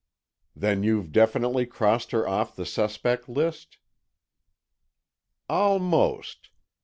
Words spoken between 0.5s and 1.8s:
"Then you've definitely